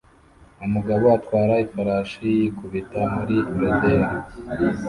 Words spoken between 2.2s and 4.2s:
yikubita muri rodeo